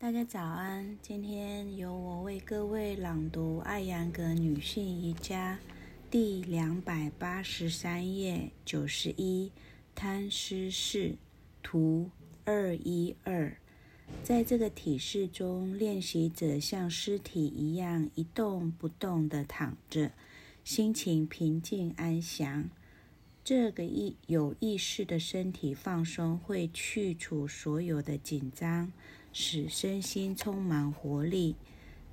[0.00, 5.58] 大家早安，今天由我为各位朗读《艾扬格女性瑜伽》
[6.08, 9.50] 第两百八十三页九十一
[9.96, 11.16] 摊尸式
[11.64, 12.12] 图
[12.44, 13.56] 二一二。
[14.22, 20.12] 在这个体式中，练习者像尸体一样一动不动地躺着，
[20.62, 22.70] 心情平静安详。
[23.42, 28.92] 这个意有意识的身体放松会去除所有的紧张。
[29.32, 31.54] 使身心充满活力。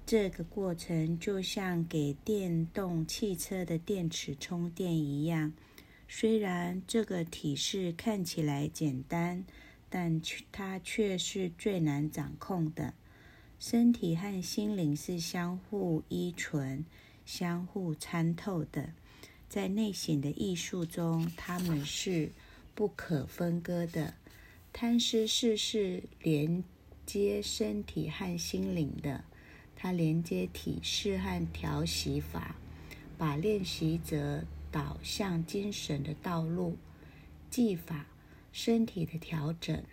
[0.06, 5.52] 这个过程就像给电动汽车的电池充电一样。
[6.08, 9.44] 虽然这个体式看起来简单，
[9.90, 12.94] 但它却是最难掌控的。
[13.58, 16.86] 身体和心灵是相互依存、
[17.26, 18.94] 相互参透的。
[19.50, 22.32] 在内省的艺术中，它们是
[22.76, 24.14] 不可分割的。
[24.72, 26.64] 贪尸式是连。
[27.06, 29.24] 接身体和心灵的，
[29.76, 32.56] 它连接体式和调息法，
[33.18, 36.78] 把练习者导向精神的道路。
[37.50, 38.08] 技法：
[38.52, 39.84] 身体的调整。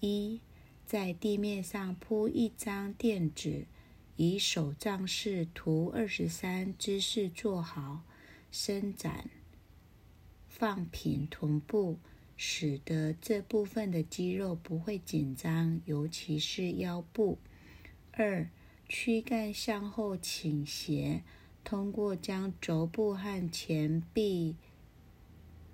[0.00, 0.40] 一，
[0.86, 3.66] 在地面上铺一张垫子，
[4.16, 8.02] 以手杖式图二十三姿势坐好，
[8.52, 9.28] 伸展，
[10.48, 11.98] 放平臀部。
[12.42, 17.36] 使得这部分的肌肉不会紧张，尤其是腰部。
[18.12, 18.48] 二，
[18.88, 21.22] 躯干向后倾斜，
[21.62, 24.56] 通过将肘部和前臂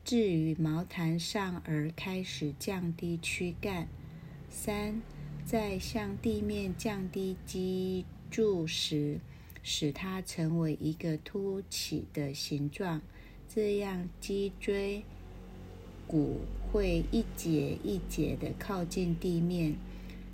[0.02, 3.86] 置于毛毯上而开始降低躯干。
[4.50, 5.00] 三，
[5.44, 9.20] 在向地面降低脊柱时，
[9.62, 13.00] 使它成为一个凸起的形状，
[13.46, 15.04] 这样脊椎。
[16.06, 16.40] 骨
[16.70, 19.76] 会一节一节的靠近地面。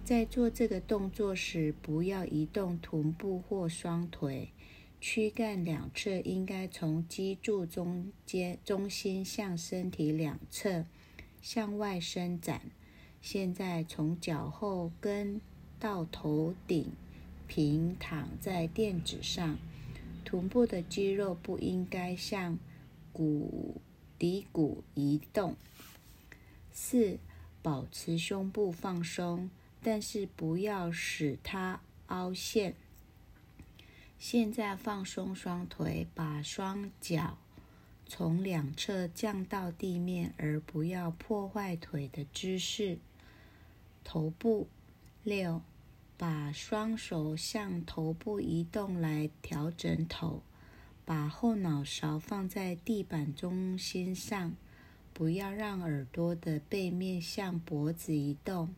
[0.05, 4.50] 在做这个动作时，不要移动臀部或双腿。
[5.00, 10.84] 躯干两侧应该从脊柱中间中心向身体两侧
[11.41, 12.62] 向外伸展。
[13.21, 15.41] 现在从脚后跟
[15.81, 16.87] 到头顶
[17.47, 19.59] 平躺在垫子上，
[20.25, 22.59] 臀部的肌肉不应该向
[23.12, 23.81] 骨。
[24.22, 25.56] 骶骨移动。
[26.71, 27.19] 四、
[27.60, 29.50] 保持胸部放松，
[29.83, 32.77] 但是不要使它凹陷。
[34.21, 37.37] 现在放松双腿，把双脚
[38.06, 42.99] 从两侧降到地面，而不要破坏腿的姿势。
[44.05, 44.69] 头部
[45.25, 45.62] 六，
[46.16, 50.44] 把双手向头部移动来调整头。
[51.15, 54.55] 把后脑勺放在地板中心上，
[55.12, 58.75] 不要让耳朵的背面向脖子移动，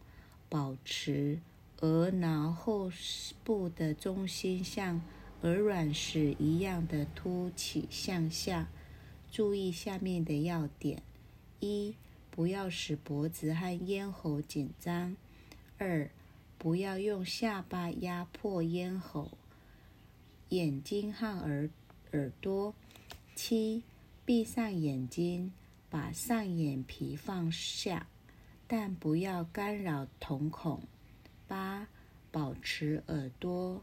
[0.49, 1.39] 保持
[1.78, 2.91] 额挠后
[3.45, 5.00] 部的中心像
[5.43, 8.66] 鹅卵石一样的凸起向下。
[9.31, 11.05] 注意下面的要点：
[11.61, 11.95] 一、
[12.33, 15.15] 不要使脖子和咽喉紧张；
[15.78, 16.11] 二、
[16.59, 19.39] 不要用下巴压迫咽喉、
[20.49, 21.71] 眼睛和耳。
[22.14, 22.72] 耳朵
[23.34, 23.82] 七，
[24.25, 25.52] 闭上眼睛，
[25.91, 28.06] 把上眼皮放下，
[28.69, 30.84] 但不要干扰瞳孔。
[31.48, 31.88] 八，
[32.30, 33.82] 保持耳朵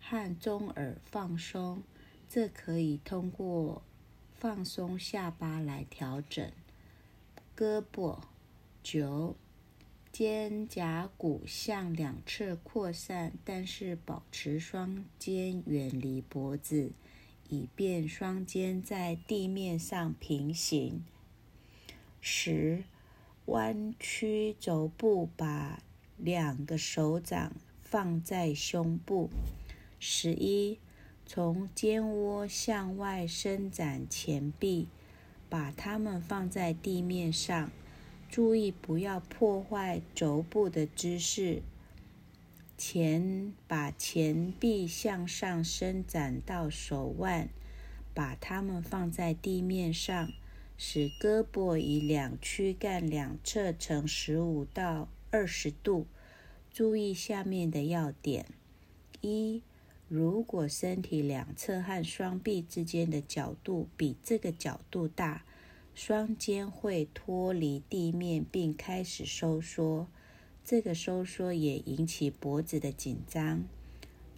[0.00, 1.84] 和中耳放松，
[2.28, 3.82] 这可以通过
[4.34, 6.50] 放松下巴来调整。
[7.56, 8.18] 胳膊
[8.82, 9.36] 九，
[10.10, 16.90] 肩胛骨向两侧扩散，但是保持双肩远离脖子。
[17.52, 21.04] 以便双肩在地面上平行。
[22.18, 22.84] 十，
[23.44, 25.82] 弯曲肘部，把
[26.16, 27.52] 两个手掌
[27.82, 29.28] 放在胸部。
[30.00, 30.78] 十一，
[31.26, 34.88] 从肩窝向外伸展前臂，
[35.50, 37.70] 把它们放在地面上。
[38.30, 41.60] 注意不要破坏肘部的姿势。
[42.76, 47.48] 前把前臂向上伸展到手腕，
[48.12, 50.32] 把它们放在地面上，
[50.76, 56.06] 使胳膊以两躯干两侧呈十五到二十度。
[56.72, 58.46] 注意下面的要点：
[59.20, 59.62] 一，
[60.08, 65.44] 如果身体两侧和双臂之间的角度比这个角度大，
[65.94, 70.08] 双肩会脱离地面并开始收缩。
[70.64, 73.64] 这个收缩也引起脖子的紧张。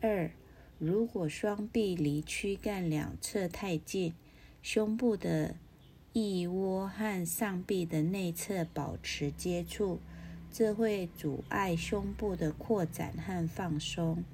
[0.00, 0.30] 二，
[0.78, 4.14] 如果双臂离躯干两侧太近，
[4.62, 5.56] 胸部的
[6.14, 10.00] 腋窝和上臂的内侧保持接触，
[10.52, 14.24] 这会阻碍胸部的扩展和放松。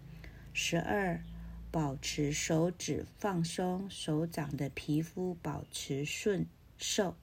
[0.53, 1.23] 十二，
[1.71, 6.47] 保持手指放松，手掌的皮肤保持顺
[6.77, 7.15] 受。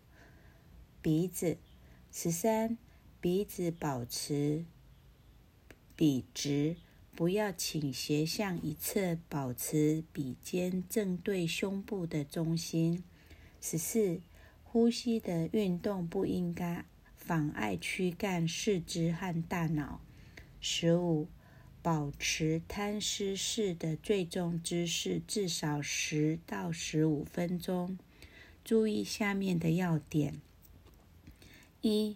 [1.01, 1.57] 鼻子，
[2.11, 2.77] 十三，
[3.19, 4.63] 鼻子保持
[5.95, 6.77] 笔直，
[7.15, 13.03] 不要倾斜向一侧，保持笔尖正对胸部的中心。
[13.59, 14.21] 十四，
[14.63, 16.85] 呼吸的运动不应该
[17.15, 19.99] 妨碍躯干、四肢和大脑。
[20.61, 21.27] 十五，
[21.81, 27.97] 保持摊尸式的最终姿势至少十到十五分钟。
[28.63, 30.39] 注意下面的要点：
[31.81, 32.15] 一、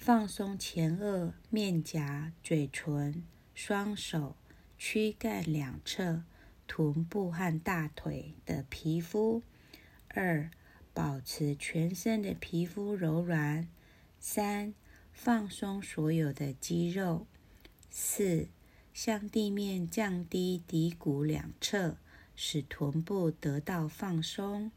[0.00, 3.24] 放松前额、面颊、嘴唇。
[3.52, 4.36] 双手、
[4.78, 6.22] 躯干两侧、
[6.68, 9.42] 臀部和大腿的皮肤。
[10.06, 10.50] 二、
[10.94, 13.68] 保持全身的皮肤柔软。
[14.20, 14.72] 三、
[15.12, 17.26] 放松所有的肌肉。
[17.90, 18.46] 四、
[18.94, 21.96] 向地面降低骶骨两侧，
[22.36, 24.70] 使臀部得到放松。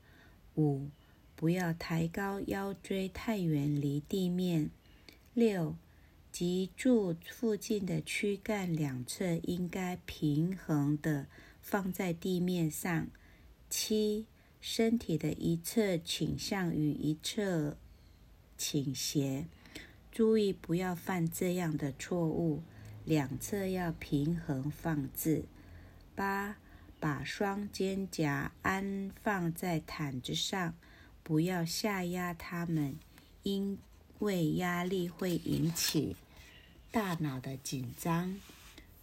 [0.56, 0.90] 五、
[1.36, 4.72] 不要抬高腰椎太远离地面。
[5.34, 5.76] 六。
[6.32, 11.28] 脊柱附近的躯干两侧应该平衡的
[11.62, 13.08] 放在地面上。
[13.70, 14.26] 七，
[14.62, 17.76] 身体的一侧倾向于一侧
[18.58, 19.46] 倾斜，
[20.10, 22.64] 注意不要犯这样的错误。
[23.04, 25.44] 两侧要平衡放置。
[26.16, 26.56] 八，
[26.98, 30.76] 把双肩胛安放在毯子上，
[31.24, 32.96] 不要下压它们，
[33.44, 33.78] 应。
[34.22, 36.16] 为压力会引起
[36.92, 38.40] 大脑的紧张。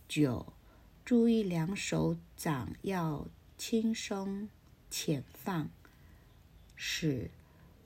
[0.09, 0.53] 九，
[1.05, 3.27] 注意两手掌要
[3.57, 4.49] 轻松
[4.89, 5.69] 浅放。
[6.77, 7.31] 十，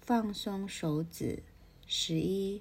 [0.02, 1.42] 放松手指。
[1.86, 2.60] 十一，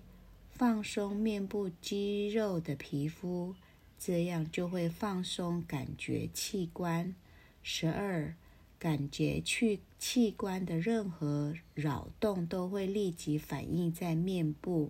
[0.51, 3.53] 放松面部肌肉的皮肤，
[3.99, 7.13] 这样就会放松感觉器官。
[7.61, 8.33] 十二。
[8.81, 14.89] 感觉去器官的任何扰动都会立即反映在面部，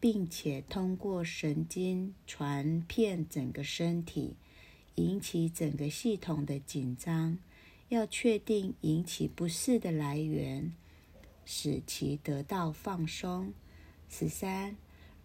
[0.00, 4.34] 并且通过神经传遍整个身体，
[4.96, 7.38] 引起整个系统的紧张。
[7.90, 10.72] 要确定引起不适的来源，
[11.44, 13.52] 使其得到放松。
[14.08, 14.76] 十三，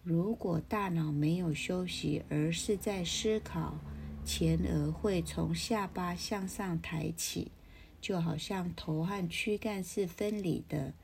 [0.04, 3.76] 如果大脑没有休息，而是在思考，
[4.24, 7.50] 前额会从下巴向上抬起。
[8.00, 10.94] 就好像头和躯干是分离的，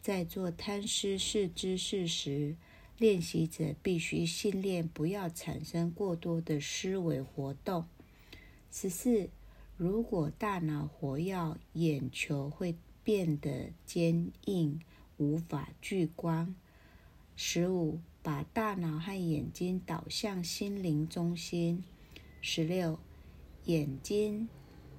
[0.00, 2.56] 在做摊尸式姿势时，
[2.96, 7.86] 练习者必须训练不要产生过多的思维活动。
[8.70, 9.30] 十四，
[9.76, 12.74] 如果大脑活跃，眼球会
[13.04, 14.80] 变得坚硬，
[15.16, 16.54] 无法聚光。
[17.36, 21.84] 十五，把大脑和眼睛导向心灵中心。
[22.40, 22.98] 十六，
[23.66, 24.48] 眼睛。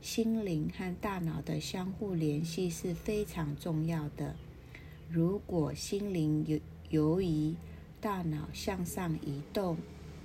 [0.02, 4.36] 心灵和大脑的相互联系是非常重要的。
[5.10, 6.60] 如果心灵由
[6.90, 7.54] 由于
[8.00, 9.78] 大脑向上移动，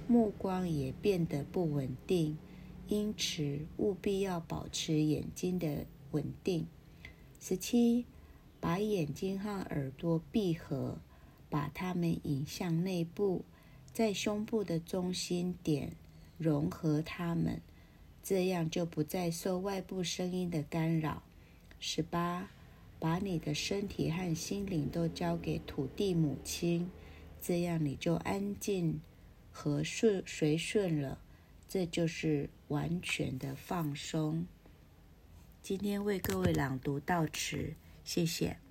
[0.07, 2.39] 目光也变得不稳定，
[2.87, 6.67] 因此务必要保持眼睛的稳定。
[7.41, 8.07] 十七，
[8.61, 10.99] 把眼睛和耳朵闭合，
[11.51, 13.45] 把它们引向内部，
[13.93, 15.93] 在胸部的中心点
[16.39, 17.61] 融合它们。
[18.25, 21.23] 这样就不再受外部声音的干扰。
[21.79, 22.49] 十八，
[22.99, 26.91] 把你的身体和心灵都交给土地母亲，
[27.41, 29.03] 这样你就安静
[29.53, 31.19] 和顺随顺了。
[31.69, 34.47] 这就是完全的放松。
[35.61, 38.64] 今天为各位朗读到此，谢谢。